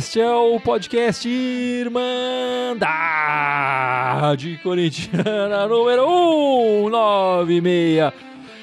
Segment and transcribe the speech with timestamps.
[0.00, 2.80] Este é o podcast Irmandade
[4.62, 6.06] Corintiana número
[6.88, 8.10] 196.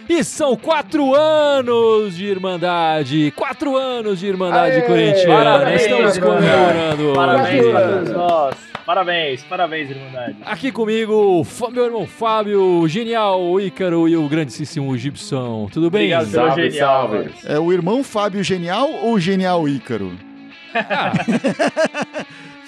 [0.10, 5.44] E são quatro anos de Irmandade, quatro anos de Irmandade Aê, Corintiana.
[5.44, 7.14] parabéns, Estamos comemorando.
[7.14, 8.56] Parabéns todos nós.
[8.84, 10.38] Parabéns, parabéns, Irmandade.
[10.44, 15.70] Aqui comigo, meu irmão Fábio, o genial Ícaro e o grandíssimo Gibson.
[15.72, 16.12] Tudo bem?
[16.16, 17.10] Obrigado pelo Salve, genial.
[17.10, 17.30] salve.
[17.46, 20.26] É o irmão Fábio Genial ou o Genial Ícaro?
[20.74, 21.14] Ah,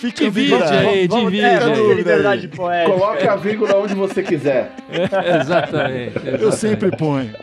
[0.04, 1.08] a Divide aí.
[1.08, 2.98] Divide é, liberdade poética.
[2.98, 4.74] Coloque a vírgula onde você quiser.
[4.90, 6.16] exatamente.
[6.16, 6.56] Eu exatamente.
[6.56, 7.34] sempre ponho.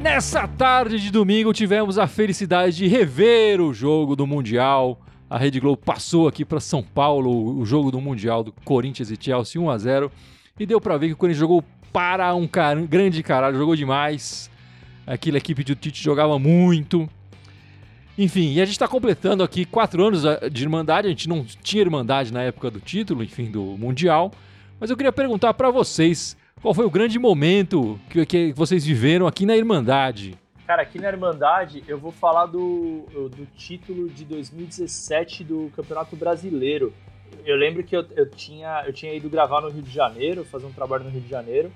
[0.00, 5.00] Nessa tarde de domingo tivemos a felicidade de rever o jogo do Mundial.
[5.30, 9.16] A Rede Globo passou aqui para São Paulo o jogo do Mundial do Corinthians e
[9.18, 10.12] Chelsea 1 a 0
[10.58, 14.50] e deu para ver que o Corinthians jogou para um car- grande caralho, jogou demais.
[15.06, 17.08] Aquela equipe de Tite jogava muito.
[18.16, 21.06] Enfim, e a gente está completando aqui quatro anos ah, de Irmandade.
[21.06, 24.30] A gente não tinha Irmandade na época do título, enfim, do Mundial.
[24.78, 29.26] Mas eu queria perguntar para vocês qual foi o grande momento que, que vocês viveram
[29.26, 30.34] aqui na Irmandade.
[30.66, 36.94] Cara, aqui na Irmandade eu vou falar do, do título de 2017 do Campeonato Brasileiro.
[37.44, 40.66] Eu lembro que eu, eu, tinha, eu tinha ido gravar no Rio de Janeiro, fazer
[40.66, 41.72] um trabalho no Rio de Janeiro,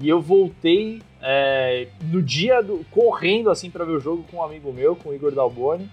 [0.00, 2.84] e eu voltei é, no dia do.
[2.90, 5.90] correndo assim para ver o jogo com um amigo meu, com o Igor Dalboni,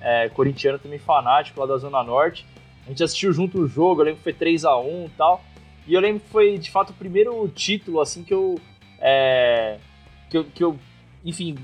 [0.00, 2.44] é, corintiano também fanático lá da Zona Norte.
[2.84, 5.42] A gente assistiu junto o jogo, eu lembro que foi 3 a 1 e tal.
[5.86, 8.58] E eu lembro que foi de fato o primeiro título assim que eu.
[9.00, 9.78] é,
[10.28, 10.78] que eu, que eu
[11.24, 11.56] enfim,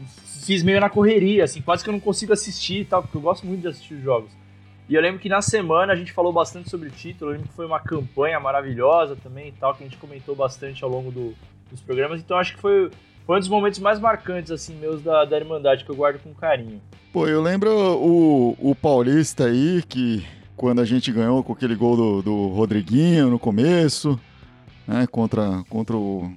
[0.44, 3.20] fiz meio na correria, assim, quase que eu não consigo assistir e tal, porque eu
[3.20, 4.30] gosto muito de assistir os jogos.
[4.92, 7.48] E eu lembro que na semana a gente falou bastante sobre o título, eu lembro
[7.48, 11.10] que foi uma campanha maravilhosa também e tal, que a gente comentou bastante ao longo
[11.10, 11.32] do-
[11.70, 12.90] dos programas, então acho que foi,
[13.26, 16.34] foi um dos momentos mais marcantes, assim, meus da, da Irmandade, que eu guardo com
[16.34, 16.78] carinho.
[17.10, 21.96] Pô, eu lembro o, o Paulista aí, que quando a gente ganhou com aquele gol
[21.96, 24.20] do, do Rodriguinho no começo,
[24.86, 26.30] né, contra, contra o,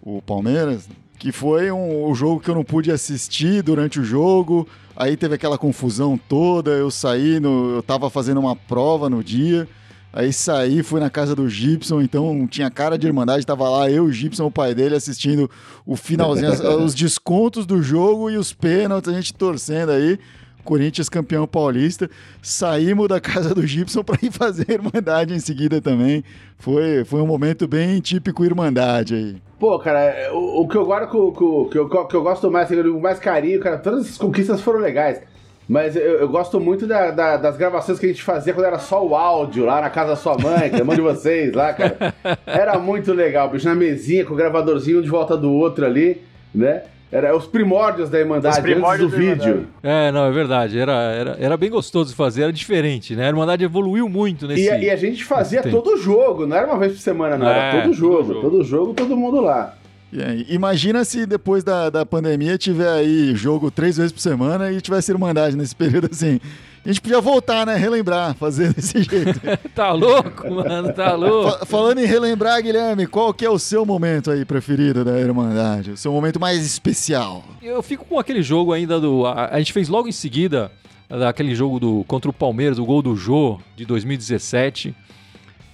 [0.00, 4.68] o Palmeiras, que foi um, o jogo que eu não pude assistir durante o jogo,
[5.00, 9.66] aí teve aquela confusão toda, eu saí, no, eu tava fazendo uma prova no dia,
[10.12, 14.04] aí saí, fui na casa do Gibson, então tinha cara de irmandade, tava lá eu,
[14.04, 15.50] o Gibson, o pai dele, assistindo
[15.86, 16.52] o finalzinho,
[16.84, 20.18] os descontos do jogo e os pênaltis, a gente torcendo aí.
[20.64, 22.08] Corinthians campeão paulista.
[22.42, 26.24] Saímos da casa do Gibson para ir fazer a Irmandade em seguida também.
[26.58, 29.36] Foi, foi um momento bem típico Irmandade aí.
[29.58, 31.32] Pô, cara, o, o que eu guardo com-
[31.68, 35.20] que, eu, que eu gosto mais, com mais carinho, cara, todas essas conquistas foram legais.
[35.68, 38.78] Mas eu, eu gosto muito da- da- das gravações que a gente fazia quando era
[38.80, 41.52] só o áudio, lá na casa da sua mãe, que é a mãe de vocês
[41.52, 42.12] lá, cara.
[42.44, 46.20] Era muito legal, bicho, na mesinha, com o gravadorzinho um de volta do outro ali,
[46.52, 46.82] né?
[47.12, 49.48] Era os primórdios da Irmandade, Os primórdios antes do vídeo.
[49.48, 49.68] Irmandade.
[49.82, 50.78] É, não, é verdade.
[50.78, 53.24] Era, era, era bem gostoso de fazer, era diferente, né?
[53.26, 54.62] A Irmandade evoluiu muito nesse.
[54.62, 57.48] E, a- e a gente fazia todo jogo, não era uma vez por semana, não.
[57.48, 58.40] É, era todo jogo, todo jogo.
[58.50, 59.74] todo jogo, todo mundo lá.
[60.12, 64.80] Aí, imagina se depois da, da pandemia tiver aí jogo três vezes por semana e
[64.80, 66.40] tivesse Irmandade nesse período assim.
[66.84, 67.76] A gente podia voltar, né?
[67.76, 69.40] Relembrar, fazer desse jeito.
[69.74, 71.58] Tá louco, mano, tá louco.
[71.58, 75.90] Fa- falando em relembrar, Guilherme, qual que é o seu momento aí preferido da Irmandade?
[75.92, 77.44] O seu momento mais especial?
[77.62, 79.26] Eu fico com aquele jogo ainda do.
[79.26, 80.70] A, a gente fez logo em seguida
[81.08, 84.94] daquele jogo do contra o Palmeiras, o gol do Jô de 2017.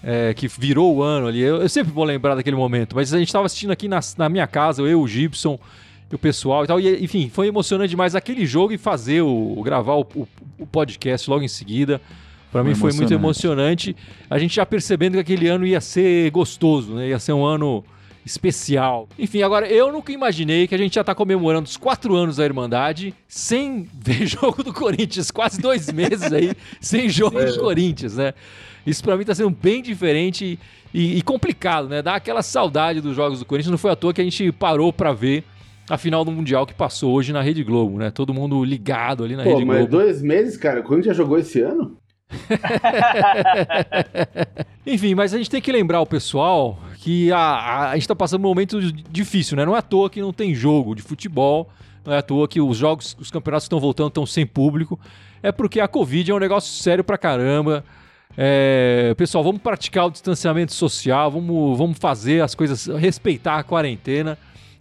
[0.03, 1.41] é, que virou o ano ali.
[1.41, 4.29] Eu, eu sempre vou lembrar daquele momento, mas a gente estava assistindo aqui na, na
[4.29, 5.59] minha casa, eu, o Gibson
[6.11, 6.81] e o pessoal e tal.
[6.81, 9.61] E, enfim, foi emocionante demais aquele jogo e fazer o.
[9.65, 10.29] gravar o, o-
[10.59, 12.01] o podcast logo em seguida.
[12.53, 13.95] Para mim foi muito emocionante.
[14.31, 17.09] A gente já percebendo que aquele ano ia ser gostoso, né?
[17.09, 17.85] Ia ser um ano
[18.25, 19.09] especial.
[19.19, 22.45] Enfim, agora eu nunca imaginei que a gente já tá comemorando os quatro anos da
[22.45, 28.35] Irmandade sem ver jogo do Corinthians, quase dois meses aí sem jogo do Corinthians, né?
[28.87, 30.59] Isso pra mim tá sendo bem diferente
[30.95, 32.03] e, e complicado, né?
[32.03, 33.71] Dá aquela saudade dos jogos do Corinthians.
[33.71, 35.45] Não foi à toa que a gente parou pra ver
[35.89, 38.11] a final do Mundial que passou hoje na Rede Globo, né?
[38.11, 39.93] Todo mundo ligado ali na Pô, Rede mas Globo.
[39.93, 41.97] dois meses, cara, o Corinthians já jogou esse ano?
[44.87, 48.17] Enfim, mas a gente tem que lembrar o pessoal que a, a, a gente tá
[48.17, 48.81] passando um momento
[49.11, 49.65] difícil, né?
[49.65, 51.69] Não é à toa que não tem jogo de futebol,
[52.05, 54.99] não é à toa que os jogos, os campeonatos estão voltando estão sem público.
[55.43, 57.85] É porque a Covid é um negócio sério pra caramba.
[58.37, 64.37] É, pessoal, vamos praticar o distanciamento social, vamos, vamos fazer as coisas, respeitar a quarentena,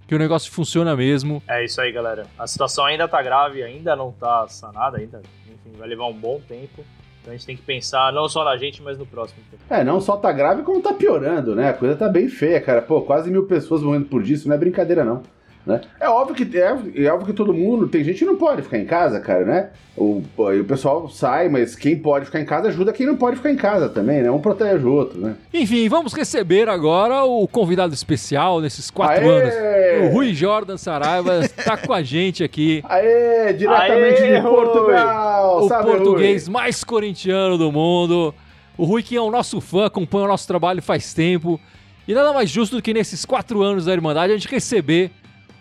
[0.07, 1.41] que o negócio funciona mesmo.
[1.47, 2.27] É isso aí, galera.
[2.37, 6.39] A situação ainda tá grave, ainda não tá sanada, ainda, enfim, vai levar um bom
[6.47, 6.83] tempo.
[7.21, 9.41] Então a gente tem que pensar não só na gente, mas no próximo.
[9.67, 11.69] É, não só tá grave, como tá piorando, né?
[11.69, 12.83] A coisa tá bem feia, cara.
[12.83, 15.23] Pô, quase mil pessoas morrendo por disso, não é brincadeira, não.
[15.65, 15.81] Né?
[15.99, 18.77] É, óbvio que, é, é óbvio que todo mundo, tem gente que não pode ficar
[18.77, 19.69] em casa, cara, né?
[19.97, 23.49] O, o pessoal sai, mas quem pode ficar em casa ajuda quem não pode ficar
[23.49, 24.29] em casa também, né?
[24.29, 25.35] Um protege o outro, né?
[25.51, 29.41] Enfim, vamos receber agora o convidado especial nesses quatro Aê!
[29.41, 30.05] anos.
[30.05, 32.83] O Rui Jordan Saraiva está com a gente aqui.
[32.87, 34.51] Aê, diretamente Aê, de Rui!
[34.51, 35.63] Portugal!
[35.63, 38.35] o Salve, português mais corintiano do mundo.
[38.77, 41.59] O Rui, que é o nosso fã, acompanha o nosso trabalho faz tempo.
[42.07, 45.09] E nada mais justo do que nesses quatro anos da Irmandade a gente receber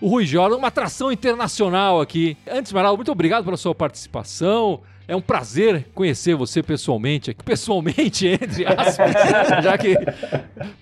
[0.04, 2.36] o Rui Jordan, uma atração internacional aqui.
[2.50, 4.80] Antes nada, muito obrigado pela sua participação.
[5.06, 9.12] É um prazer conhecer você pessoalmente, aqui, pessoalmente, entre aspas,
[9.64, 9.96] já que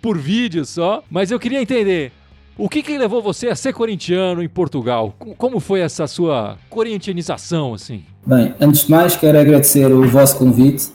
[0.01, 1.03] por vídeo só.
[1.11, 2.13] Mas eu queria entender,
[2.59, 5.15] o que, que levou você a ser corintiano em Portugal?
[5.19, 8.05] Co- Como foi essa sua corintianização, assim?
[8.27, 10.89] Bem, antes de mais, quero agradecer o vosso convite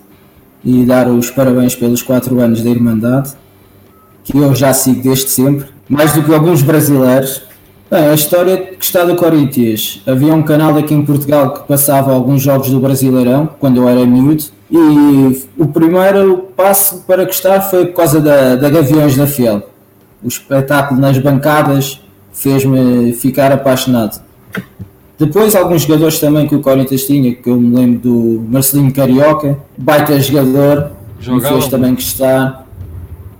[0.63, 3.33] e dar os parabéns pelos quatro anos da Irmandade,
[4.23, 7.46] que eu já sigo desde sempre, mais do que alguns brasileiros.
[7.89, 10.01] Bem, a história que está do Corinthians.
[10.05, 14.05] Havia um canal aqui em Portugal que passava alguns jogos do Brasileirão, quando eu era
[14.05, 19.63] miúdo, e o primeiro passo para gostar foi por causa da, da Gaviões da Fiel.
[20.21, 22.01] O espetáculo nas bancadas
[22.33, 24.21] fez-me ficar apaixonado.
[25.17, 29.57] Depois, alguns jogadores também que o Corinthians tinha, que eu me lembro do Marcelinho Carioca,
[29.77, 30.91] baita jogador,
[31.21, 32.66] Jogava me fez também gostar.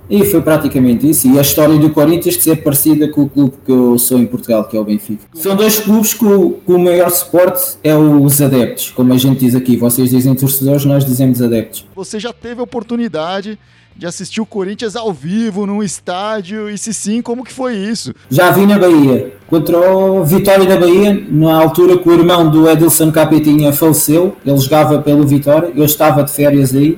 [0.08, 1.28] E foi praticamente isso.
[1.28, 4.26] E a história do Corinthians de ser parecida com o clube que eu sou em
[4.26, 5.24] Portugal, que é o Benfica.
[5.34, 9.40] São dois clubes que o, que o maior suporte é os adeptos, como a gente
[9.40, 9.76] diz aqui.
[9.76, 11.86] Vocês dizem torcedores, nós dizemos adeptos.
[11.94, 13.58] Você já teve a oportunidade
[13.98, 16.70] de assistir o Corinthians ao vivo num estádio?
[16.70, 18.14] E se sim, como que foi isso?
[18.30, 22.70] Já vi na Bahia, contra o Vitória da Bahia, na altura que o irmão do
[22.70, 26.96] Edilson Capetinha faleceu, ele jogava pelo Vitória, eu estava de férias aí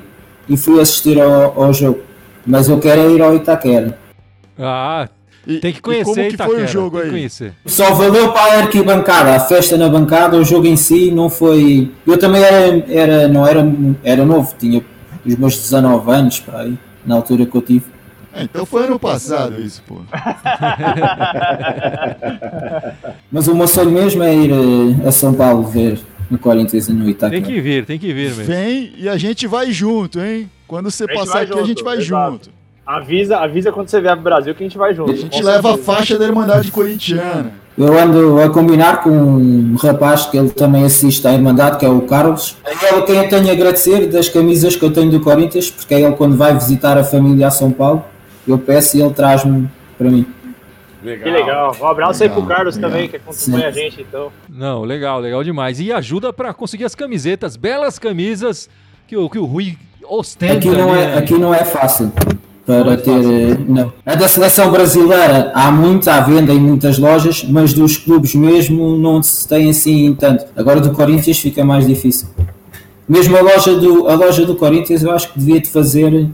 [0.48, 2.09] e fui assistir ao, ao jogo.
[2.46, 3.98] Mas eu quero é ir ao Itaquera.
[4.58, 5.08] Ah,
[5.46, 7.10] E- tem que e conhecer como que Itaquera, foi o jogo tem aí?
[7.12, 7.52] conhecer.
[7.66, 11.90] Só valeu para a arquibancada, a festa na bancada, o jogo em si não foi.
[12.06, 13.64] Eu também era, era não era,
[14.04, 14.82] era novo, tinha
[15.24, 17.84] os meus 19 anos para aí, na altura que eu tive.
[18.32, 19.96] É, então foi ano passado isso, pô.
[23.30, 25.98] Mas o meu sonho mesmo é ir eh, a São Paulo ver
[26.30, 27.42] no Corinthians e no Tem Itaquera.
[27.42, 28.44] que vir, tem que vir mesmo.
[28.44, 30.48] Vem e a gente vai junto, hein?
[30.70, 32.30] Quando você passar aqui, a gente junto, vai exato.
[32.30, 32.50] junto.
[32.86, 35.10] Avisa, avisa quando você vier pro Brasil que a gente vai junto.
[35.10, 37.54] A gente leva a faixa da Irmandade Corintiana.
[37.76, 41.88] Eu ando a combinar com um rapaz que ele também assiste à Irmandade, que é
[41.88, 42.56] o Carlos.
[42.64, 45.92] É ele quem eu tenho a agradecer das camisas que eu tenho do Corinthians, porque
[45.92, 48.04] é ele quando vai visitar a família a São Paulo,
[48.46, 49.68] eu peço e ele traz-me
[49.98, 50.24] para mim.
[51.02, 51.24] Legal.
[51.24, 51.76] Que legal.
[51.80, 52.90] Um abraço aí Legal, pro Carlos legal.
[52.92, 53.64] também, que acompanha Sim.
[53.64, 54.30] a gente, então.
[54.48, 55.80] Não, legal, legal demais.
[55.80, 58.70] E ajuda pra conseguir as camisetas, belas camisas
[59.08, 59.76] que o, que o Rui
[60.08, 60.54] ostenta.
[60.54, 62.12] Aqui não é, aqui não é fácil
[62.66, 63.10] para é ter.
[63.10, 63.92] eh, Não.
[64.06, 68.96] A da seleção brasileira há muito à venda em muitas lojas, mas dos clubes mesmo
[68.96, 70.44] não se tem assim tanto.
[70.56, 72.28] Agora do Corinthians fica mais difícil.
[73.08, 76.28] Mesmo a loja do, a loja do Corinthians eu acho que devia de fazer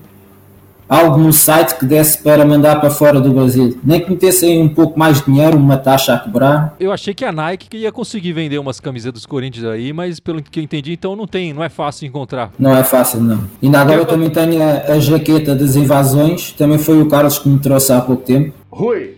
[0.89, 3.79] algo no site que desse para mandar para fora do Brasil.
[3.83, 6.75] Nem que metessem um pouco mais de dinheiro, uma taxa a cobrar.
[6.79, 10.21] Eu achei que a Nike que ia conseguir vender umas camisetas dos Corinthians aí, mas
[10.21, 12.51] pelo que eu entendi, então não tem, não é fácil encontrar.
[12.59, 13.45] Não é fácil, não.
[13.63, 17.49] Ainda agora eu também tenho a, a jaqueta das invasões, também foi o Carlos que
[17.49, 18.53] me trouxe há pouco tempo.
[18.71, 19.15] Rui,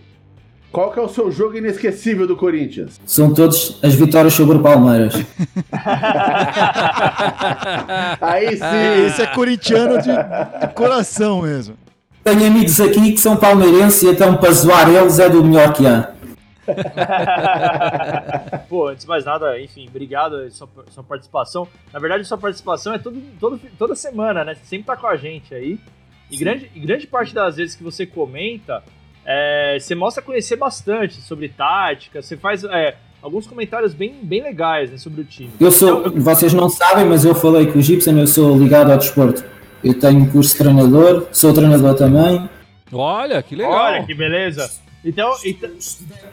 [0.71, 2.99] qual que é o seu jogo inesquecível do Corinthians?
[3.05, 5.15] São todas as vitórias sobre o Palmeiras.
[8.21, 9.05] Aí sim.
[9.07, 11.75] Esse é corintiano de, de coração mesmo.
[12.23, 15.87] Tenho amigos aqui que são palmeirenses e então para zoar eles é do melhor que
[15.87, 16.13] há.
[18.69, 21.67] Pô, antes de mais nada, enfim, obrigado pela sua, sua participação.
[21.91, 24.53] Na verdade, sua participação é todo, todo, toda semana, né?
[24.53, 25.79] Você sempre tá com a gente aí.
[26.29, 28.83] E grande, e grande parte das vezes que você comenta,
[29.29, 34.89] é, você mostra conhecer bastante sobre tática, você faz é, alguns comentários bem, bem legais
[34.89, 35.51] né, sobre o time.
[35.59, 38.97] Eu sou, vocês não sabem, mas eu falei com o Gibson, eu sou ligado ao
[38.97, 39.43] desporto.
[39.83, 42.49] Eu tenho curso de treinador, sou treinador também,
[42.91, 43.71] Olha, que legal.
[43.71, 44.69] Olha que beleza.
[45.05, 45.69] Então, então,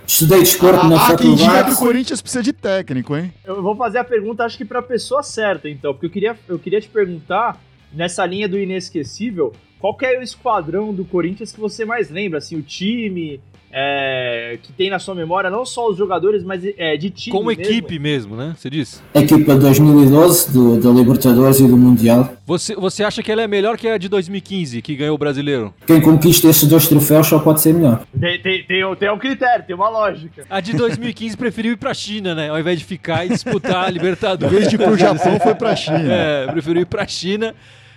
[0.07, 1.75] estudei desporto na Há quem diga que faculdade.
[1.75, 3.33] o Corinthians precisa de técnico, hein?
[3.45, 6.37] eu vou fazer a pergunta, acho que para a pessoa certa, então, porque eu queria,
[6.49, 7.61] eu queria te perguntar,
[7.93, 9.53] nessa linha do inesquecível,
[9.95, 12.39] qual é o esquadrão do Corinthians que você mais lembra?
[12.39, 13.41] Assim, o time,
[13.79, 17.37] é, que tem na sua memória não só os jogadores, mas é, de time.
[17.37, 17.63] Como mesmo.
[17.63, 18.55] equipe mesmo, né?
[18.57, 19.03] Você disse?
[19.15, 22.33] A equipa 2012 do, da Libertadores e do Mundial.
[22.47, 25.75] Você, você acha que ela é melhor que a de 2015, que ganhou o brasileiro?
[25.87, 28.03] Quem conquista esses dois troféus só pode ser melhor.
[28.19, 30.45] Tem, tem, tem, tem um critério, tem uma lógica.
[30.49, 32.49] A de 2015 preferiu ir pra China, né?
[32.49, 34.55] Ao invés de ficar e disputar a Libertadores.
[34.55, 36.13] Em vez de ir pro Japão, foi pra China.
[36.13, 37.55] É, preferiu ir pra China.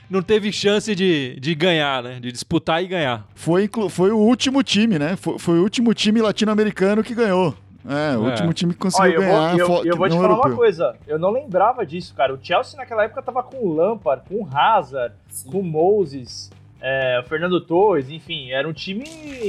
[0.09, 2.19] Não teve chance de, de ganhar, né?
[2.19, 3.27] De disputar e ganhar.
[3.35, 5.15] Foi, foi o último time, né?
[5.15, 7.53] Foi, foi o último time latino-americano que ganhou.
[7.87, 8.29] É, o É.
[8.31, 9.57] último time que conseguiu Olha, eu vou, ganhar.
[9.59, 10.51] eu, fo- eu vou te falar europeu.
[10.51, 10.95] uma coisa.
[11.07, 12.33] Eu não lembrava disso, cara.
[12.33, 15.13] O Chelsea naquela época tava com o Lampard, com o Hazard,
[15.45, 16.51] com o Moses,
[16.81, 19.03] é, o Fernando Torres, enfim, era um time.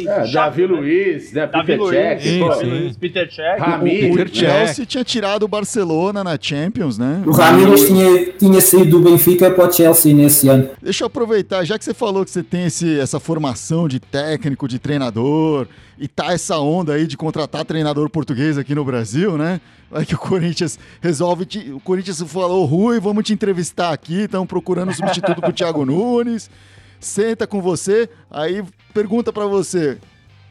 [0.04, 0.68] É, chato, Davi né?
[0.68, 1.46] Luiz, né?
[1.46, 2.98] Davi Peter Cech, Sim, pô.
[2.98, 3.60] Peter Cech.
[3.60, 4.12] Ramiro.
[4.12, 7.22] O Peter Chelsea tinha tirado o Barcelona na Champions, né?
[7.24, 10.70] O Ramírez tinha, tinha saído do Benfica para o Chelsea nesse ano.
[10.82, 14.66] Deixa eu aproveitar, já que você falou que você tem esse, essa formação de técnico,
[14.66, 15.68] de treinador,
[16.00, 19.60] e tá essa onda aí de contratar treinador português aqui no Brasil, né?
[19.88, 21.44] Vai que o Corinthians resolve.
[21.44, 25.84] Te, o Corinthians falou, Rui, vamos te entrevistar aqui, estão procurando um substituto pro Thiago
[25.84, 26.50] Nunes.
[27.00, 29.98] Senta com você, aí pergunta pra você,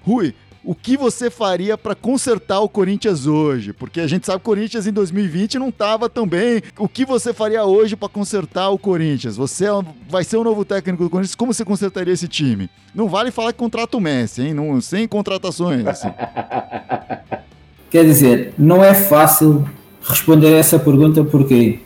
[0.02, 3.72] Rui, o que você faria pra consertar o Corinthians hoje?
[3.72, 6.62] Porque a gente sabe que o Corinthians em 2020 não tava tão bem.
[6.78, 9.38] O que você faria hoje pra consertar o Corinthians?
[9.38, 9.70] Você é
[10.10, 12.70] vai ser o novo técnico do Corinthians, como você consertaria esse time?
[12.94, 14.54] Não vale falar que contrata o Messi, hein?
[14.54, 15.86] Não, sem contratações.
[15.86, 16.10] assim.
[17.90, 19.68] Quer dizer, não é fácil
[20.02, 21.80] responder essa pergunta porque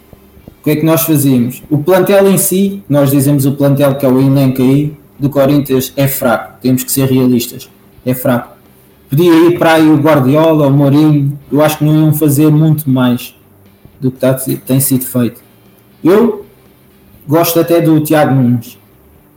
[0.63, 1.61] o que é que nós fazíamos?
[1.69, 5.91] O plantel em si, nós dizemos o plantel que é o elenco aí do Corinthians
[5.97, 7.69] é fraco, temos que ser realistas,
[8.05, 8.53] é fraco.
[9.09, 12.89] Podia ir para aí o Guardiola, o Mourinho, eu acho que não iam fazer muito
[12.89, 13.35] mais
[13.99, 14.33] do que tá-
[14.65, 15.41] tem sido feito.
[16.01, 16.45] Eu
[17.27, 18.77] gosto até do Tiago Nunes,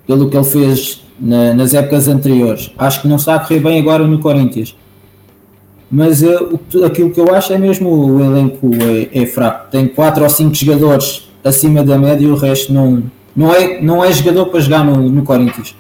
[0.07, 2.71] pelo que ele fez na- nas épocas anteriores.
[2.79, 4.77] Acho que não está a correr bem agora no Corinthians.
[5.91, 6.37] Mas eh,
[6.85, 9.71] aquilo que eu acho é mesmo o elenco é, é fraco.
[9.71, 13.03] Tem 4 ou 5 jogadores acima da média e o resto não,
[13.35, 15.75] não, é, não é jogador para jogar no, no Corinthians.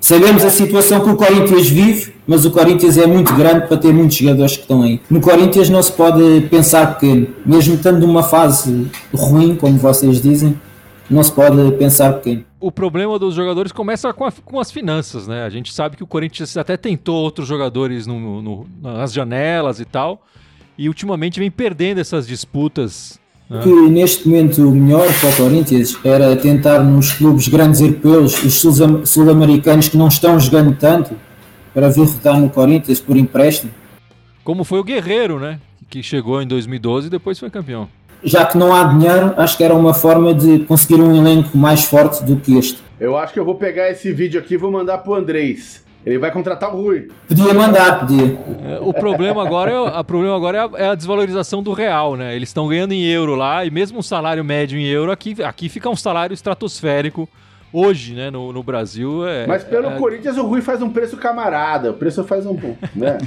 [0.00, 3.90] Sabemos a situação que o Corinthians vive, mas o Corinthians é muito grande para ter
[3.90, 5.00] muitos jogadores que estão aí.
[5.08, 10.60] No Corinthians não se pode pensar pequeno, mesmo estando numa fase ruim, como vocês dizem,
[11.08, 12.44] não se pode pensar pequeno.
[12.66, 15.44] O problema dos jogadores começa com, a- com as finanças, né?
[15.44, 19.84] A gente sabe que o Corinthians até tentou outros jogadores no- no- nas janelas e
[19.84, 20.22] tal,
[20.78, 23.20] e ultimamente vem perdendo essas disputas.
[23.50, 23.60] né?
[23.62, 28.54] que neste momento o melhor para o Corinthians era tentar nos clubes grandes europeus, os
[28.54, 31.14] sul- sul-americanos que não estão jogando tanto,
[31.74, 33.70] para vir rotar no Corinthians por empréstimo.
[34.42, 35.60] Como foi o Guerreiro, né?
[35.90, 37.86] Que chegou em 2012 e depois foi campeão.
[38.24, 41.84] Já que não há dinheiro, acho que era uma forma de conseguir um elenco mais
[41.84, 42.78] forte do que este.
[42.98, 45.84] Eu acho que eu vou pegar esse vídeo aqui e vou mandar pro Andrés.
[46.06, 47.08] Ele vai contratar o Rui.
[47.26, 48.38] Podia mandar, podia.
[48.62, 52.14] É, O problema agora, é, a problema agora é, a, é a desvalorização do real,
[52.14, 52.36] né?
[52.36, 55.68] Eles estão ganhando em euro lá, e mesmo um salário médio em euro, aqui, aqui
[55.68, 57.28] fica um salário estratosférico.
[57.76, 59.26] Hoje, né, no, no Brasil.
[59.26, 61.90] É, Mas pelo é, Corinthians o Rui faz um preço camarada.
[61.90, 62.56] O preço faz um.
[62.94, 63.18] né?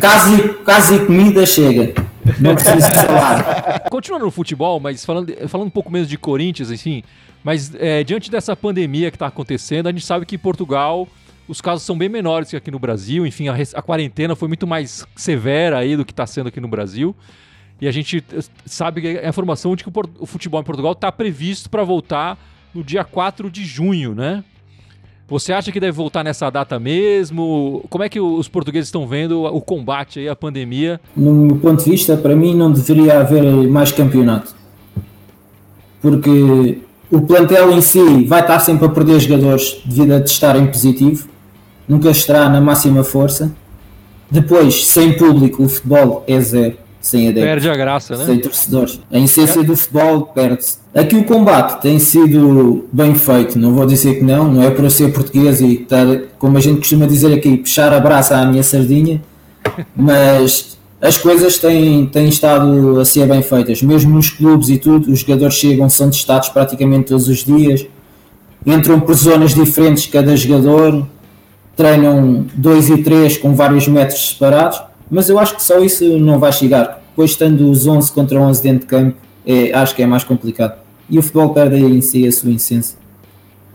[0.00, 1.92] Casa e, casa e comida chega.
[2.40, 3.44] Não precisa de salário.
[3.90, 7.04] Continuando no futebol, mas falando, falando um pouco menos de Corinthians, enfim,
[7.44, 11.06] mas é, diante dessa pandemia que está acontecendo, a gente sabe que em Portugal
[11.46, 14.66] os casos são bem menores que aqui no Brasil, enfim, a, a quarentena foi muito
[14.66, 17.14] mais severa aí do que está sendo aqui no Brasil.
[17.78, 20.64] E a gente eh, sabe que é a informação de que o, o futebol em
[20.64, 22.38] Portugal está previsto para voltar
[22.74, 24.44] no dia 4 de junho, né?
[25.32, 27.84] Você acha que deve voltar nessa data mesmo?
[27.88, 31.00] Como é que os portugueses estão vendo o combate aí à pandemia?
[31.16, 34.54] No meu ponto de vista, para mim não deveria haver mais campeonato.
[36.02, 41.26] Porque o plantel em si vai estar sempre a perder jogadores devido a testarem positivo,
[41.88, 43.50] nunca estará na máxima força.
[44.30, 47.44] Depois, sem público, o futebol é zero, sem adeptos.
[47.44, 48.26] Perde a graça, né?
[48.26, 49.00] sem torcedores.
[49.10, 50.81] A essência do futebol perde-se.
[50.94, 54.84] Aqui o combate tem sido bem feito, não vou dizer que não, não é por
[54.84, 56.04] eu ser português e estar,
[56.38, 59.22] como a gente costuma dizer aqui, puxar a braça à minha sardinha,
[59.96, 65.10] mas as coisas têm, têm estado a ser bem feitas, mesmo nos clubes e tudo,
[65.10, 67.86] os jogadores chegam, são testados praticamente todos os dias,
[68.66, 71.06] entram por zonas diferentes cada jogador,
[71.74, 76.38] treinam dois e três com vários métodos separados, mas eu acho que só isso não
[76.38, 77.02] vai chegar.
[77.08, 80.81] Depois, estando os 11 contra 11 dentro de campo, é, acho que é mais complicado.
[81.12, 82.98] E o futebol perde em si a sua essência.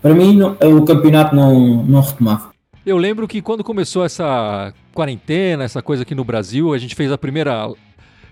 [0.01, 2.49] Para mim, o campeonato não, não retomava.
[2.83, 7.11] Eu lembro que quando começou essa quarentena, essa coisa aqui no Brasil, a gente fez
[7.11, 7.71] a primeira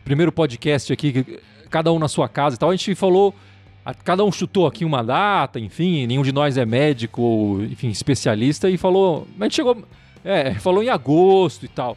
[0.03, 3.33] primeiro podcast aqui, cada um na sua casa e tal, a gente falou
[4.03, 8.69] cada um chutou aqui uma data, enfim, nenhum de nós é médico ou, enfim, especialista
[8.71, 9.83] e falou, mas chegou,
[10.23, 11.95] é, falou em agosto e tal.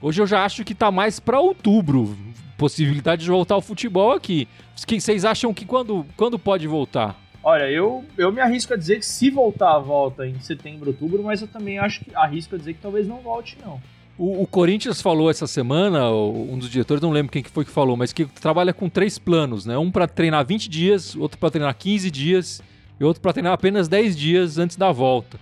[0.00, 2.16] Hoje eu já acho que tá mais pra outubro,
[2.58, 4.46] possibilidade de voltar ao futebol aqui.
[4.86, 7.18] Que- Vocês acham que quando, quando pode voltar?
[7.42, 11.40] Olha, eu, eu me arrisco a dizer que se voltar, volta em setembro, outubro, mas
[11.40, 13.80] eu também acho que arrisco a dizer que talvez não volte, não.
[14.18, 17.70] O, o Corinthians falou essa semana, um dos diretores, não lembro quem que foi que
[17.70, 19.78] falou, mas que trabalha com três planos, né?
[19.78, 22.60] Um pra treinar 20 dias, outro pra treinar 15 dias
[22.98, 25.38] e outro pra treinar apenas 10 dias antes da volta.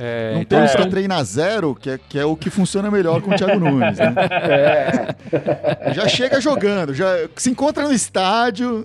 [0.00, 2.50] É, Não então tem eles pra tão- treinar zero, que é, que é o que
[2.50, 4.14] funciona melhor com o Thiago Nunes, né?
[5.92, 8.84] Já chega jogando, já se encontra no estádio.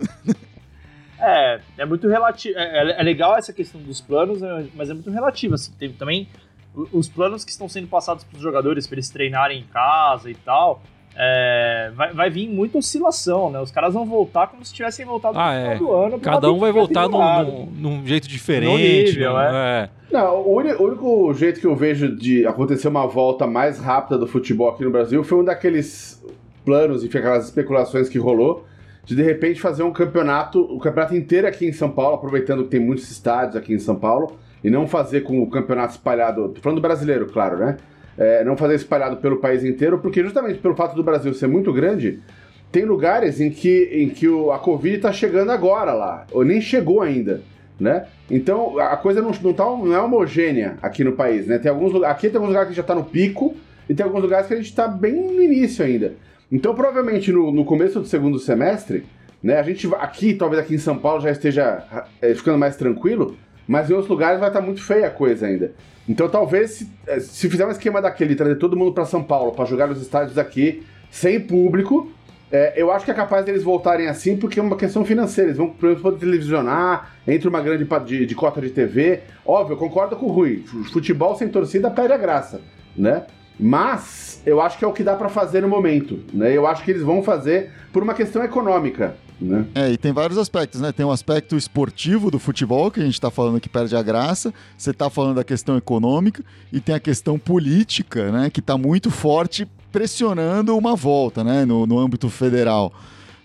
[1.20, 2.58] É, é muito relativo.
[2.58, 5.56] É, é legal essa questão dos planos, né, mas é muito relativo.
[5.56, 6.28] Assim, teve também
[6.76, 10.30] o- os planos que estão sendo passados para os jogadores para eles treinarem em casa
[10.30, 10.82] e tal.
[11.16, 13.60] É, vai, vai vir muita oscilação, né?
[13.60, 15.64] Os caras vão voltar como se tivessem voltado Ah, no é.
[15.64, 16.20] final do ano.
[16.20, 17.66] Cada um vai voltar num, num-
[18.00, 19.12] num jeito diferente.
[19.12, 19.50] nível, num- é.
[19.84, 19.90] é.
[20.12, 24.70] Não, o único jeito que eu vejo de acontecer uma volta mais rápida do futebol
[24.70, 26.24] aqui no Brasil foi um daqueles
[26.64, 28.66] planos e aquelas especulações que rolou
[29.06, 32.70] de de repente fazer um campeonato, o campeonato inteiro aqui em São Paulo, aproveitando que
[32.70, 36.62] tem muitos estádios aqui em São Paulo, e não fazer com o campeonato espalhado, tô
[36.62, 37.76] falando do brasileiro, claro, né?
[38.18, 41.74] É, não fazer espalhado pelo país inteiro, porque justamente pelo fato do Brasil ser muito
[41.74, 42.20] grande,
[42.72, 46.62] tem lugares em que, em que o- a Covid está chegando agora lá, ou nem
[46.62, 47.42] chegou ainda,
[47.80, 48.06] né?
[48.30, 51.58] Então a coisa não, não, tá, não é homogênea aqui no país, né?
[51.58, 53.56] Tem alguns, aqui tem alguns lugares que já está no pico
[53.90, 56.14] e tem alguns lugares que a gente está bem no início ainda.
[56.52, 59.06] Então provavelmente no, no começo do segundo semestre,
[59.42, 59.58] né?
[59.58, 61.84] A gente aqui, talvez aqui em São Paulo já esteja
[62.22, 63.36] é, ficando mais tranquilo,
[63.68, 65.72] mas em outros lugares vai estar muito feia a coisa ainda.
[66.08, 69.52] Então talvez se, eh, se fizer um esquema daquele, trazer todo mundo para São Paulo
[69.54, 72.12] para jogar nos estádios aqui sem público,
[72.52, 75.50] é, eu acho que é capaz deles voltarem assim porque é uma questão financeira.
[75.50, 79.22] Eles vão, por exemplo, televisionar, entre uma grande de, de cota de TV.
[79.46, 80.64] Óbvio, eu concordo com o Rui.
[80.66, 82.62] Fu- Futebol sem torcida perde a graça,
[82.96, 83.24] né?
[83.60, 86.56] Mas eu acho que é o que dá para fazer no momento, né?
[86.56, 89.66] Eu acho que eles vão fazer por uma questão econômica, né?
[89.76, 90.92] É, e tem vários aspectos, né?
[90.92, 94.54] Tem um aspecto esportivo do futebol, que a gente tá falando que perde a graça,
[94.78, 98.50] você tá falando da questão econômica, e tem a questão política, né?
[98.50, 101.66] Que tá muito forte pressionando uma volta, né?
[101.66, 102.94] No, no âmbito federal.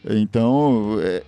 [0.08, 1.22] Então, é,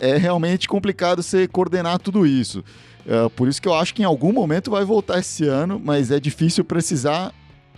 [0.00, 2.64] é- é realmente complicado você coordenar tudo isso.
[3.06, 6.10] É, por isso que eu acho que em algum momento vai voltar esse ano, mas
[6.10, 7.32] é difícil precisar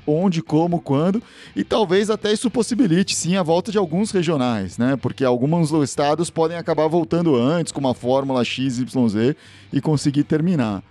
[0.07, 1.23] onde, como, quando,
[1.55, 4.97] e talvez até isso possibilite sim a volta de alguns regionais, né?
[5.01, 9.35] Porque alguns estados podem acabar voltando antes com uma fórmula XYZ
[9.73, 10.83] e conseguir terminar.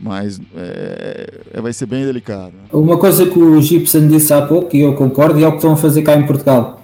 [0.00, 2.52] Mas é, é- vai ser bem delicado.
[2.52, 2.64] né?
[2.72, 5.72] Uma coisa que o Gibson disse há pouco, e eu concordo, é o que estão
[5.72, 6.82] a fazer cá em Portugal.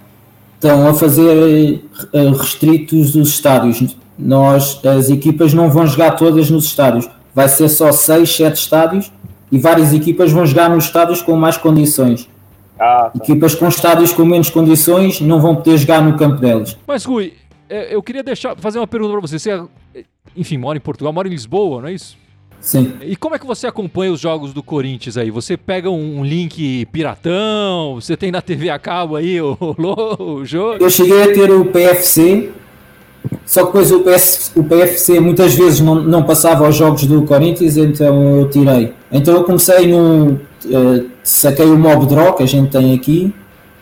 [0.55, 1.81] Estão a fazer
[2.13, 3.95] eh, restritos dos estádios.
[4.17, 7.09] Nós, as equipas não vão jogar todas nos estádios.
[7.33, 9.11] Vai ser só 6, 7 estádios
[9.51, 12.29] e várias equipas vão jogar nos estádios com mais condições.
[12.79, 13.11] Ah, tá.
[13.15, 16.77] Equipas com estádios com menos condições não vão poder jogar no campo delas.
[16.87, 17.33] Mas, Rui,
[17.69, 19.37] é, eu queria deixar, fazer uma pergunta pra você.
[19.37, 20.03] Você, é,
[20.35, 22.17] enfim, mora em Portugal, mora em Lisboa, não é isso?
[22.61, 22.93] Sim.
[23.01, 25.31] E como é que você acompanha os jogos do Corinthians aí?
[25.31, 27.95] Você pega um, link piratão?
[27.95, 30.83] Você tem na TV a cabo aí o, o, o jogo?
[30.83, 32.51] Eu cheguei a ter o PFC,
[33.45, 37.23] só que depois o, PS, o PFC muitas vezes não, não passava aos jogos do
[37.23, 38.93] Corinthians, então eu tirei.
[39.11, 40.37] Então eu comecei num.
[40.69, 43.33] eh, saquei o Mob Draw que a gente tem aqui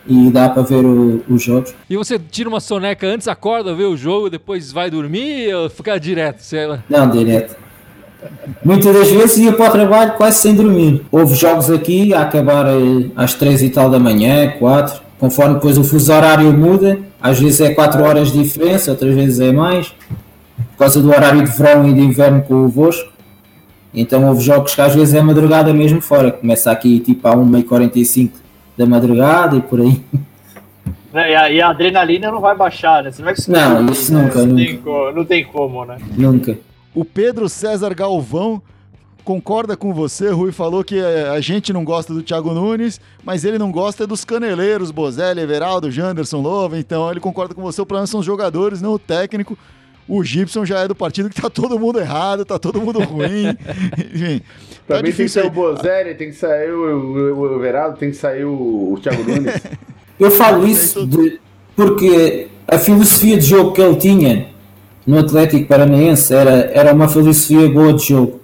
[0.08, 1.74] e dá para ver o- os jogos.
[1.90, 6.00] E você tira uma soneca antes, acorda, vê o jogo, depois vai dormir ou fica
[6.00, 6.40] direto?
[6.42, 6.80] Sei lá.
[6.90, 7.56] Não, direto.
[8.66, 11.06] Muitas das vezes ia para o trabalho quase sem dormir.
[11.12, 15.78] Houve jogos aqui a acabar eh, às 3 e tal da manhã, 4, conforme depois
[15.78, 16.98] o fuso horário muda.
[17.22, 19.88] Às vezes é 4 horas de diferença, outras vezes é mais.
[19.88, 23.12] Por causa do horário de verão e de inverno com o Vosco.
[23.94, 26.32] Então houve jogos que às vezes é madrugada mesmo fora.
[26.32, 28.30] Começa aqui tipo à 1h45
[28.78, 30.02] da madrugada e por aí.
[31.12, 33.12] Né, E a, e a adrenalina não vai baixar, né?
[33.12, 34.22] Você não vai Não, isso né?
[34.22, 34.64] nunca, Não nunca.
[34.66, 35.98] tem co- não tem como, né?
[36.16, 36.58] Nunca.
[36.94, 38.62] O Pedro César Galvão
[39.24, 43.46] concorda com você, Rui falou que eh, a gente não gosta do Thiago Nunes, mas
[43.46, 47.86] ele não gosta dos caneleiros, Bozelli, Everaldo, Janderson, Lova, então ele concorda com você, o
[47.86, 49.58] problema são os jogadores, não o técnico.
[50.08, 53.56] O Gibson já é do partido que tá todo mundo errado, tá todo mundo ruim.
[54.12, 54.42] Enfim,
[54.88, 58.10] Pra tá mim tem que difícil sair o Bozelli, tem que sair o, Everaldo, tem
[58.10, 59.62] que sair o, o Thiago Nunes.
[60.20, 61.40] Eu falo isso de-
[61.76, 64.48] porque a filosofia de jogo que ele tinha
[65.06, 68.39] no Atlético Paranaense era, era uma filosofia boa de jogo.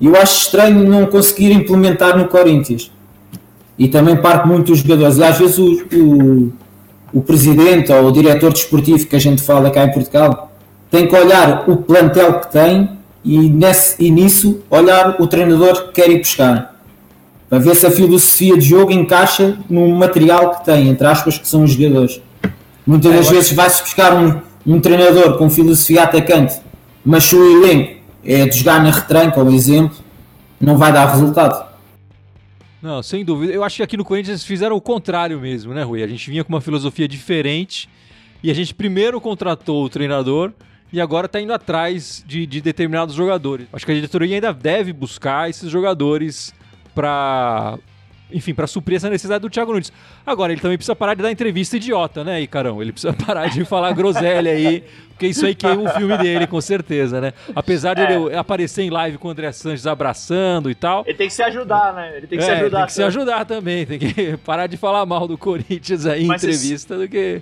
[0.00, 2.90] E eu acho estranho não conseguir implementar no Corinthians.
[3.78, 5.18] E também parte muito dos jogadores.
[5.18, 6.52] E às vezes o, o,
[7.12, 10.52] o presidente ou o diretor desportivo que a gente fala cá em Portugal
[10.90, 12.90] tem que olhar o plantel que tem
[13.24, 16.76] e, nesse, e nisso olhar o treinador que quer ir buscar.
[17.48, 21.46] Para ver se a filosofia de jogo encaixa no material que tem, entre aspas, que
[21.46, 22.20] são os jogadores.
[22.86, 26.56] Muitas das vezes vai-se buscar um, um treinador com filosofia atacante,
[27.04, 27.95] mas se o elenco
[28.26, 29.96] é de jogar na retranca, por exemplo,
[30.60, 31.66] não vai dar resultado.
[32.82, 33.52] Não, sem dúvida.
[33.52, 36.02] Eu acho que aqui no Corinthians fizeram o contrário mesmo, né, Rui?
[36.02, 37.88] A gente vinha com uma filosofia diferente
[38.42, 40.52] e a gente primeiro contratou o treinador
[40.92, 43.66] e agora está indo atrás de, de, determinados jogadores.
[43.72, 46.54] Acho que a diretoria ainda deve buscar esses jogadores
[46.94, 47.78] para
[48.30, 49.92] enfim, para suprir essa necessidade do Thiago Nunes.
[50.24, 52.82] Agora, ele também precisa parar de dar entrevista idiota, né, Icarão?
[52.82, 56.60] Ele precisa parar de falar groselha aí, porque isso aí queima o filme dele, com
[56.60, 57.32] certeza, né?
[57.54, 58.14] Apesar de é.
[58.14, 61.04] ele aparecer em live com o André Sanches abraçando e tal.
[61.06, 62.16] Ele tem que se ajudar, né?
[62.16, 62.78] Ele tem que é, se ajudar.
[62.78, 66.32] Tem que se ajudar também, tem que parar de falar mal do Corinthians aí em
[66.32, 67.40] entrevista do que.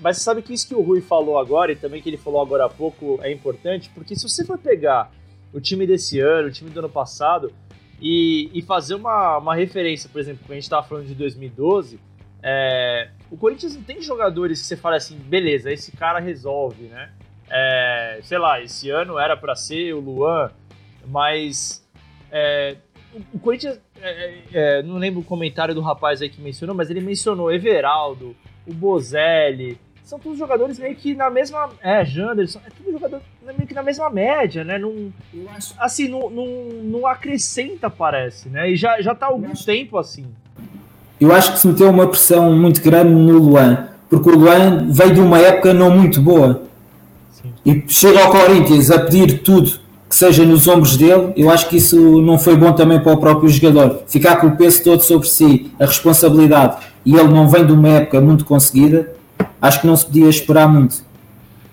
[0.00, 2.42] Mas você sabe que isso que o Rui falou agora e também que ele falou
[2.42, 5.10] agora há pouco é importante, porque se você for pegar
[5.52, 7.50] o time desse ano, o time do ano passado,
[8.00, 11.98] e, e fazer uma, uma referência, por exemplo, quando a gente estava falando de 2012,
[12.42, 17.10] é, o Corinthians não tem jogadores que você fala assim, beleza, esse cara resolve, né?
[17.48, 20.50] É, sei lá, esse ano era para ser o Luan,
[21.06, 21.86] mas
[22.30, 22.76] é,
[23.14, 26.74] o, o, Corinthians, é, é, é, não lembro o comentário do rapaz aí que mencionou,
[26.74, 31.68] mas ele mencionou Everaldo, o Bozelli, são todos jogadores meio que na mesma.
[31.80, 33.20] É, Janderson, é tudo jogador
[33.52, 34.78] meio que na mesma média, né?
[34.78, 34.92] Não,
[35.78, 36.46] assim, não, não,
[36.82, 38.70] não acrescenta, parece, né?
[38.70, 40.26] E já, já tá há algum tempo assim.
[41.20, 45.14] Eu acho que se meteu uma pressão muito grande no Luan, porque o Luan veio
[45.14, 46.62] de uma época não muito boa.
[47.30, 47.52] Sim.
[47.64, 51.76] E chega ao Corinthians a pedir tudo que seja nos ombros dele, eu acho que
[51.78, 54.02] isso não foi bom também para o próprio jogador.
[54.06, 57.88] Ficar com o peso todo sobre si, a responsabilidade, e ele não vem de uma
[57.88, 59.12] época muito conseguida,
[59.60, 61.04] acho que não se podia esperar muito.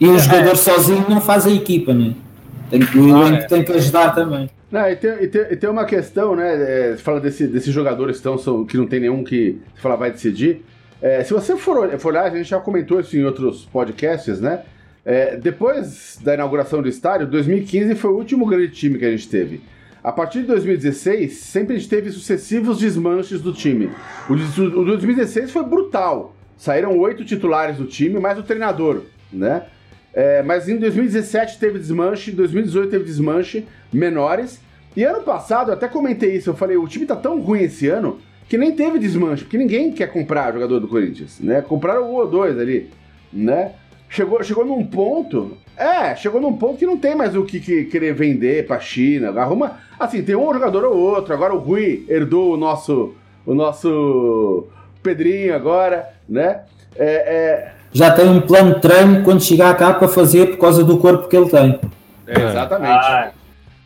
[0.03, 0.19] E o é.
[0.19, 2.13] jogador sozinho não faz a equipa, né?
[2.69, 3.43] Tem que, o ah, é.
[3.43, 4.49] tem que ajudar também.
[4.69, 6.91] Não, e, tem, e, tem, e tem uma questão, né?
[6.91, 10.11] É, fala desse, desses jogadores tão, são, que não tem nenhum que você fala vai
[10.11, 10.65] decidir.
[11.01, 14.63] É, se você for, for olhar, a gente já comentou isso em outros podcasts, né?
[15.05, 19.29] É, depois da inauguração do estádio, 2015 foi o último grande time que a gente
[19.29, 19.61] teve.
[20.03, 23.89] A partir de 2016, sempre a gente teve sucessivos desmanches do time.
[24.29, 26.35] O, o 2016 foi brutal.
[26.57, 29.63] Saíram oito titulares do time, mais o treinador, né?
[30.13, 34.59] É, mas em 2017 teve desmanche, em 2018 teve desmanche, menores.
[34.95, 37.87] E ano passado, eu até comentei isso, eu falei, o time tá tão ruim esse
[37.87, 41.61] ano que nem teve desmanche, porque ninguém quer comprar jogador do Corinthians, né?
[41.61, 42.89] Compraram um ou dois ali,
[43.31, 43.71] né?
[44.13, 45.57] Chegou, chegou num ponto.
[45.75, 49.29] É, chegou num ponto que não tem mais o que, que querer vender pra China.
[49.41, 49.79] Arruma.
[49.99, 51.33] Assim, tem um jogador ou outro.
[51.33, 53.15] Agora o Rui herdou o nosso.
[53.43, 54.67] O nosso
[55.01, 56.61] Pedrinho agora, né?
[56.95, 57.73] É, é...
[57.93, 61.27] Já tem um plano de treino quando chegar cá para fazer por causa do corpo
[61.27, 61.79] que ele tem.
[62.27, 62.91] É, exatamente.
[62.91, 63.31] Ah.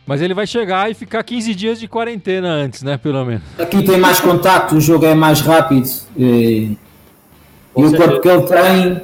[0.06, 2.96] Mas ele vai chegar e ficar 15 dias de quarentena antes, né?
[2.96, 3.42] Pelo menos.
[3.58, 5.86] Aqui tem mais contato, o jogo é mais rápido.
[6.16, 6.78] E,
[7.76, 9.02] e o corpo que ele tem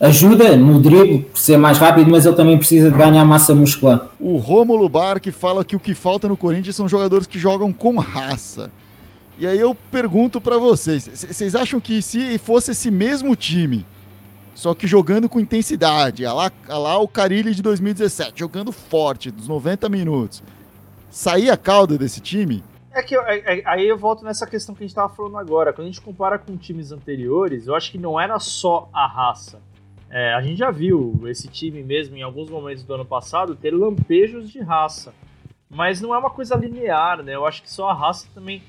[0.00, 4.08] ajuda no drible por ser mais rápido, mas ele também precisa de ganhar massa muscular.
[4.20, 7.98] O Rômulo Barque fala que o que falta no Corinthians são jogadores que jogam com
[7.98, 8.70] raça.
[9.36, 13.84] E aí eu pergunto para vocês, vocês acham que se fosse esse mesmo time,
[14.54, 19.30] só que jogando com intensidade, a lá, a lá o Carilli de 2017, jogando forte,
[19.30, 20.42] dos 90 minutos,
[21.10, 22.62] saía a cauda desse time?
[22.92, 25.72] É que é, é, aí eu volto nessa questão que a gente estava falando agora.
[25.72, 29.60] Quando a gente compara com times anteriores, eu acho que não era só a raça.
[30.08, 33.72] É, a gente já viu esse time mesmo em alguns momentos do ano passado ter
[33.72, 35.12] lampejos de raça.
[35.68, 37.34] Mas não é uma coisa linear, né?
[37.34, 38.62] Eu acho que só a raça também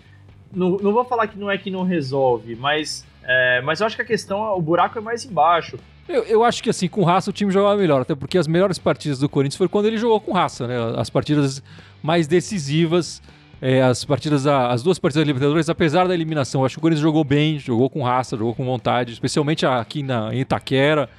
[0.52, 3.96] não, não vou falar que não é que não resolve, mas, é, mas eu acho
[3.96, 5.78] que a questão, o buraco é mais embaixo.
[6.08, 8.78] Eu, eu acho que assim, com raça o time jogava melhor, até porque as melhores
[8.78, 10.76] partidas do Corinthians foi quando ele jogou com raça, né?
[10.98, 11.64] As partidas
[12.04, 13.22] mais decisivas,
[13.60, 17.02] é, as partidas, as duas partidas da Libertadores, apesar da eliminação, acho que o Corinthians
[17.02, 21.10] jogou bem, jogou com raça, jogou com vontade, especialmente aqui na, em Itaquera.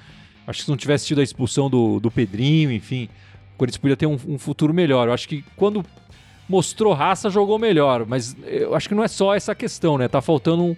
[0.46, 3.08] Acho que se não tivesse tido a expulsão do, do Pedrinho, enfim,
[3.54, 5.08] o Corinthians podia ter um, um futuro melhor.
[5.08, 5.84] Eu acho que quando
[6.48, 8.06] mostrou raça, jogou melhor.
[8.06, 10.06] Mas eu acho que não é só essa questão, né?
[10.06, 10.76] Tá faltando um,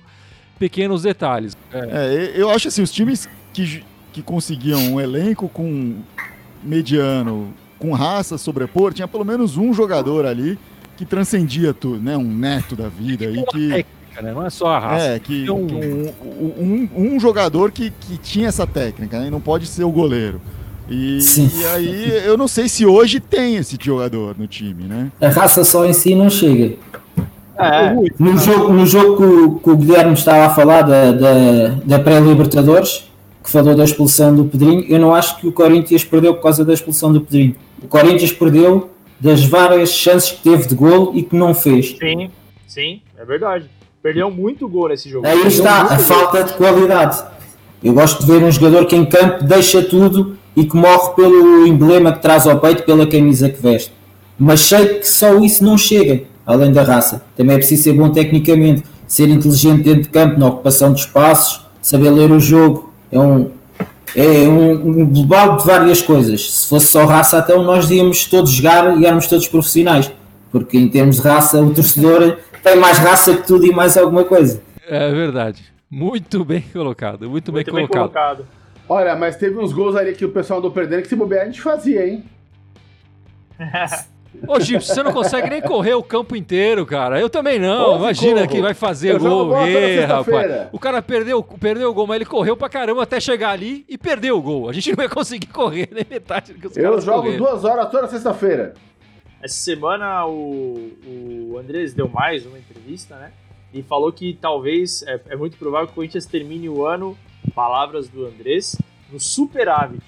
[0.58, 1.56] pequenos detalhes.
[1.72, 1.78] É.
[1.78, 2.32] é.
[2.34, 5.96] eu acho assim, os times que, que conseguiam um elenco com
[6.62, 10.58] mediano, com raça sobrepor, tinha pelo menos um jogador ali
[10.96, 12.16] que transcendia tudo, né?
[12.16, 13.68] Um neto da vida aí que.
[13.68, 14.32] Técnica, né?
[14.32, 15.04] Não é só a raça.
[15.04, 15.66] É, que, um...
[15.66, 19.28] Um, um, um jogador que, que tinha essa técnica, né?
[19.28, 20.40] E não pode ser o goleiro.
[20.90, 25.12] E, e, aí eu não sei se hoje tem esse jogador no time, né?
[25.20, 26.76] A raça só em si não chega.
[27.58, 27.92] É.
[28.18, 31.98] No jogo, no jogo que, o, que o Guilherme estava a falar da, da, da
[31.98, 33.10] pré-Libertadores,
[33.42, 36.64] que falou da expulsão do Pedrinho, eu não acho que o Corinthians perdeu por causa
[36.64, 37.56] da expulsão do Pedrinho.
[37.82, 41.96] O Corinthians perdeu das várias chances que teve de gol e que não fez.
[41.98, 42.30] Sim,
[42.66, 43.66] sim, é verdade.
[44.00, 45.26] Perdeu muito gol nesse jogo.
[45.26, 45.98] Aí Perdeu está a gol.
[45.98, 47.24] falta de qualidade.
[47.82, 51.66] Eu gosto de ver um jogador que em campo deixa tudo e que morre pelo
[51.66, 53.92] emblema que traz ao peito, pela camisa que veste.
[54.38, 57.22] Mas sei que só isso não chega, além da raça.
[57.36, 61.66] Também é preciso ser bom tecnicamente, ser inteligente dentro de campo, na ocupação de espaços,
[61.82, 62.90] saber ler o jogo.
[63.12, 63.50] É um,
[64.16, 66.50] é um, um global de várias coisas.
[66.50, 70.10] Se fosse só raça, então nós íamos todos jogar e éramos todos profissionais.
[70.50, 74.24] Porque em termos de raça, o torcedor tem mais raça que tudo e mais alguma
[74.24, 74.62] coisa.
[74.88, 75.62] É verdade.
[75.90, 78.38] Muito bem colocado, muito, bem, Muito bem colocado.
[78.38, 78.46] colocado.
[78.88, 81.44] Olha, mas teve uns gols ali que o pessoal andou perdendo que se bobear a
[81.46, 82.24] gente fazia, hein?
[84.46, 87.18] Ô, Gipsy, você não consegue nem correr o campo inteiro, cara.
[87.20, 87.92] Eu também não.
[87.92, 88.48] Pô, Imagina corro.
[88.48, 89.52] que vai fazer Eu gol.
[89.64, 90.06] sexta-feira.
[90.56, 90.68] rapaz.
[90.72, 93.98] O cara perdeu, perdeu o gol, mas ele correu pra caramba até chegar ali e
[93.98, 94.68] perdeu o gol.
[94.68, 97.38] A gente não ia conseguir correr nem metade do que os Eu caras jogo correram.
[97.38, 98.74] duas horas toda sexta-feira.
[99.42, 103.32] Essa semana o, o Andrés deu mais uma entrevista, né?
[103.72, 107.16] E falou que talvez é, é muito provável que o Corinthians termine o ano,
[107.54, 108.76] palavras do Andrés,
[109.12, 110.02] no superávit,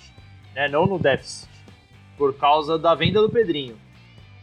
[0.54, 0.68] né?
[0.68, 1.48] Não no déficit.
[2.16, 3.76] Por causa da venda do Pedrinho.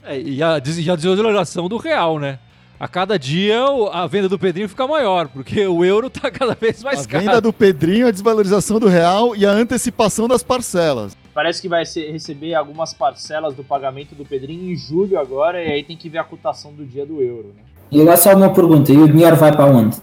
[0.04, 2.40] É, e a, e a desvalorização do real, né?
[2.80, 3.60] A cada dia
[3.92, 7.26] a venda do Pedrinho fica maior, porque o euro tá cada vez mais A caro.
[7.26, 11.18] venda do Pedrinho, a desvalorização do real e a antecipação das parcelas.
[11.34, 15.72] Parece que vai ser- receber algumas parcelas do pagamento do Pedrinho em julho agora, e
[15.72, 17.64] aí tem que ver a cotação do dia do euro, né?
[17.92, 19.98] E agora só uma pergunta, e o dinheiro vai para onde?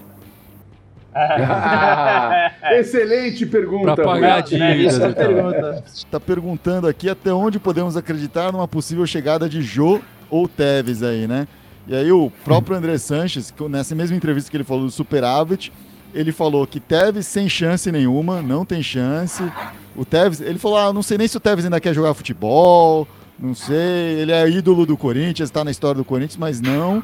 [1.15, 3.95] Ah, excelente pergunta.
[3.95, 5.85] Pra pagar Né, dívidas é e pergunta.
[5.93, 10.01] Está perguntando aqui até onde podemos acreditar numa possível chegada de Jô
[10.31, 11.47] ou Tevez aí, né?
[11.87, 15.71] E aí o próprio André Sanches, nessa mesma entrevista que ele falou do superávit,
[16.15, 19.43] ele falou que Tevez sem chance nenhuma, não tem chance.
[19.95, 23.07] O Tevez, ele falou, ah, não sei nem se o Tevez ainda quer jogar futebol,
[23.39, 27.03] não sei, ele é ídolo do Corinthians, está na história do Corinthians, mas não.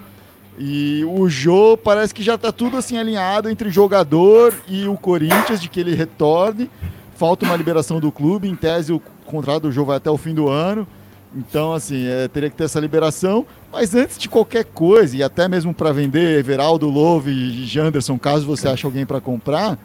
[0.62, 5.58] E o Jô parece que já tá tudo assim alinhado entre jogador e o Corinthians
[5.58, 6.70] de que ele retorne.
[7.16, 10.34] Falta uma liberação do clube, em tese o contrato do Jô vai até o fim
[10.34, 10.86] do ano.
[11.34, 13.46] Então, assim, é, teria que ter essa liberação.
[13.72, 18.44] Mas antes de qualquer coisa, e até mesmo para vender Everaldo, Love e Janderson, caso
[18.44, 19.78] você ache alguém para comprar,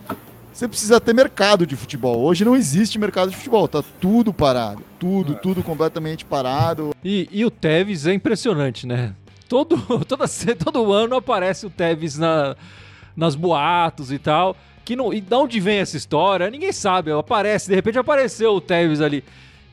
[0.52, 2.22] você precisa ter mercado de futebol.
[2.22, 4.82] Hoje não existe mercado de futebol, tá tudo parado.
[5.00, 6.94] Tudo, tudo completamente parado.
[7.02, 9.14] E, e o Tevez é impressionante, né?
[9.48, 10.26] Todo, toda,
[10.64, 12.56] todo ano aparece o Tevez na,
[13.16, 14.56] nas boatos e tal.
[14.84, 16.50] Que não, e de onde vem essa história?
[16.50, 17.12] Ninguém sabe.
[17.12, 19.24] Aparece, de repente apareceu o Tevez ali.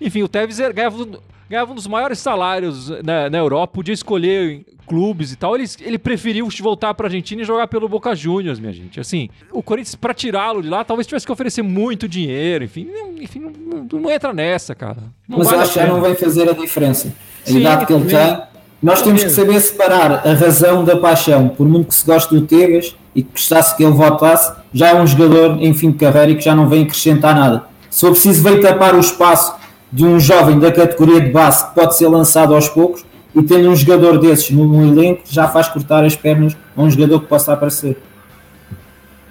[0.01, 1.17] Enfim, o Tevez ganhava, um-
[1.49, 5.55] ganhava um dos maiores salários na, na Europa, podia escolher clubes e tal.
[5.55, 8.99] Ele, ele preferiu voltar pra Argentina e jogar pelo Boca Juniors, minha gente.
[8.99, 12.65] Assim, o Corinthians, pra tirá-lo de lá, talvez tivesse que oferecer muito dinheiro.
[12.65, 12.89] Enfim,
[13.21, 13.51] enfim, não,
[13.91, 14.97] não- não entra nessa, cara.
[15.29, 17.15] Não Mas eu vale a acho que não vai fazer a diferença.
[17.47, 18.43] A Sim, idade que ele tem,
[18.83, 21.49] nós temos que saber separar a razão da paixão.
[21.49, 25.01] Por muito que se goste do Tegas e que gostasse que ele votasse, já é
[25.01, 27.65] um jogador em fim de carreira e que já não vem acrescentar nada.
[27.89, 29.55] Se for preciso, vem tapar o espaço
[29.93, 33.71] de um jovem da categoria de base que pode ser lançado aos poucos e tendo
[33.71, 37.53] um jogador desses no, elenco, já faz cortar as pernas a um jogador que possa
[37.53, 37.97] aparecer.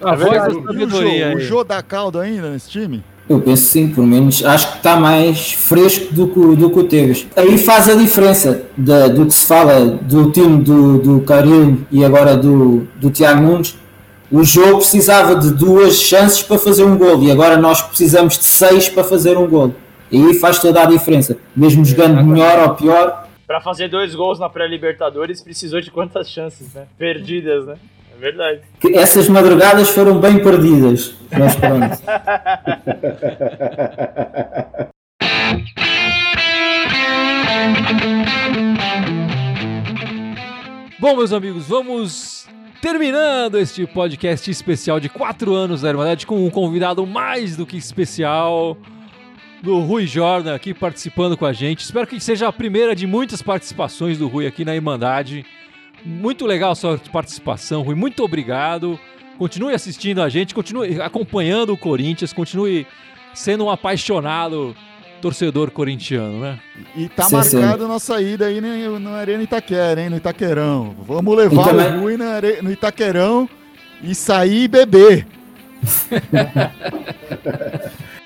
[0.00, 1.44] A voz da E o sabedoria Jô, o aí.
[1.44, 3.04] Jô dá caldo ainda nesse time?
[3.28, 6.78] Eu penso sim, pelo menos acho que está mais fresco do que, o- do que
[6.80, 7.26] o Tevez.
[7.36, 12.04] Aí faz a diferença da- do que se fala do time do, do Caril e
[12.04, 13.76] agora do, do Tiago Nunes.
[14.30, 18.44] O jogo precisava de duas chances para fazer um gol e agora nós precisamos de
[18.44, 19.74] seis para fazer um gol.
[20.10, 21.36] E aí faz toda a diferença.
[21.54, 26.72] Mesmo jogando melhor ou pior, Pra fazer dois gols na pré-Libertadores, precisou de quantas chances,
[26.72, 26.84] né?
[26.96, 27.74] Perdidas, né?
[28.22, 28.60] Verdade.
[28.78, 31.12] que essas madrugadas foram bem perdidas.
[31.36, 31.98] Mas pronto.
[41.00, 42.46] Bom, meus amigos, vamos
[42.80, 47.76] terminando este podcast especial de 4 anos da Irmandade com um convidado mais do que
[47.76, 48.76] especial
[49.60, 51.80] do Rui Jordan aqui participando com a gente.
[51.80, 55.44] Espero que seja a primeira de muitas participações do Rui aqui na Irmandade.
[56.04, 57.94] Muito legal a sua participação, Rui.
[57.94, 58.98] Muito obrigado.
[59.38, 62.86] Continue assistindo a gente, continue acompanhando o Corinthians, continue
[63.34, 64.74] sendo um apaixonado
[65.20, 66.58] torcedor corintiano, né?
[66.96, 70.10] E tá Sim, marcado a nossa ida aí no, no Arena Itaquera, hein?
[70.10, 70.94] No Itaquerão.
[71.06, 73.48] Vamos levar E também- o Rui are- no Itaquerão
[74.02, 75.26] e sair e beber.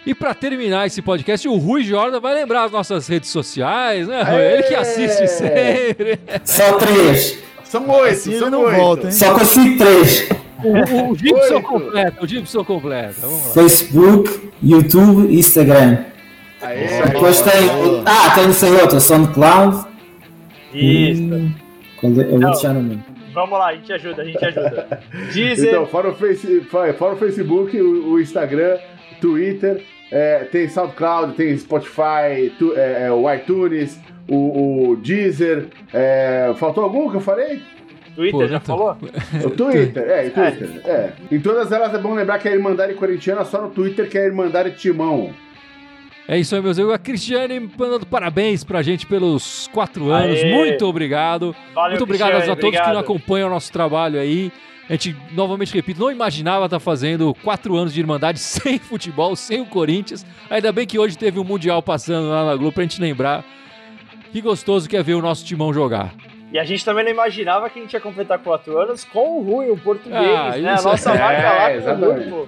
[0.05, 4.23] E pra terminar esse podcast, o Rui Jordan vai lembrar as nossas redes sociais, né?
[4.23, 4.37] Rui?
[4.41, 6.21] Ele que assiste sempre.
[6.45, 7.37] Só três.
[7.79, 8.77] São oito, Assim ele são não oito.
[8.77, 9.12] volta, hein?
[9.12, 10.29] Só consigo três.
[10.65, 13.53] O, o Gibson completa, o Gibson lá.
[13.53, 15.99] Facebook, YouTube e Instagram.
[16.62, 17.53] Aê, Depois tem.
[18.07, 19.87] Ah, tem sei outro, SoundCloud.
[20.75, 21.23] Isso.
[21.23, 21.53] e-
[22.03, 22.07] é?
[22.25, 22.51] Eu vou Não.
[22.51, 23.03] deixar no meio.
[23.35, 25.01] Vamos lá, a gente ajuda, a gente ajuda.
[25.33, 28.79] Deezer, Então, fora o, face, fora fora o Facebook, o, o Instagram,
[29.21, 35.67] Twitter, é, tem SoundCloud, tem Spotify, tu- é, é, o iTunes, o, o Deezer.
[35.93, 37.62] é, faltou algum que eu falei?
[38.15, 38.97] Twitter, Pô, já tô- falou?
[39.45, 40.81] O Twitter, é, o Twitter.
[40.87, 41.12] É.
[41.31, 44.23] Em todas elas é bom lembrar que a Irmandade Corintiana só no Twitter que é
[44.23, 45.31] a Irmandade Timão.
[46.29, 46.95] É isso aí, meus amigos.
[46.95, 50.41] A Cristiane mandando parabéns pra gente pelos quatro anos.
[50.41, 50.51] Aê.
[50.55, 51.55] Muito obrigado.
[51.75, 52.93] Valeu, Muito obrigado Cristiane, a todos que obrigado.
[52.95, 54.51] não acompanham o nosso trabalho aí.
[54.89, 59.61] A gente, novamente repito, não imaginava estar fazendo quatro anos de Irmandade sem futebol, sem
[59.61, 60.25] o Corinthians.
[60.51, 63.45] Ainda bem que hoje teve um Mundial passando lá na Globo pra gente lembrar.
[64.37, 66.12] Que gostoso que é ver o nosso timão jogar.
[66.53, 69.42] E a gente também não imaginava que a gente ia completar quatro anos com o
[69.42, 70.72] Rui, o português, Ah, né?
[70.72, 72.29] A isso nossa é, marca lá o exatamente.
[72.29, 72.46] Rui.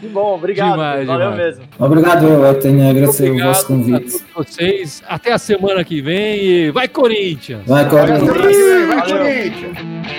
[0.00, 0.72] Que bom, obrigado.
[0.72, 1.56] Demais, valeu demais.
[1.58, 1.64] mesmo.
[1.78, 4.16] Obrigado, eu, tenho a agradecer o vosso convite.
[4.34, 5.02] a vocês.
[5.08, 7.62] Até a semana que vem e vai Corinthians!
[7.66, 8.30] Vai, Vai, Corinthians.
[8.36, 9.16] Corinthians, vai, Valeu.
[9.16, 10.10] Corinthians!